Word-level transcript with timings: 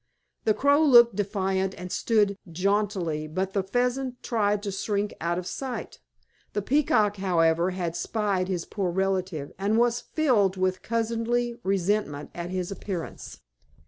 The 0.45 0.55
Crow 0.55 0.81
looked 0.83 1.15
defiant 1.15 1.75
and 1.77 1.91
stood 1.91 2.35
jauntily; 2.51 3.27
but 3.27 3.53
the 3.53 3.61
Pheasant 3.61 4.23
tried 4.23 4.63
to 4.63 4.71
shrink 4.71 5.13
out 5.21 5.37
of 5.37 5.45
sight. 5.45 5.99
The 6.53 6.63
Peacock, 6.63 7.17
however, 7.17 7.69
had 7.69 7.95
spied 7.95 8.47
his 8.47 8.65
poor 8.65 8.89
relative, 8.89 9.51
and 9.59 9.77
was 9.77 10.01
filled 10.01 10.57
with 10.57 10.81
cousinly 10.81 11.59
resentment 11.63 12.31
at 12.33 12.49
his 12.49 12.71
appearance. 12.71 13.41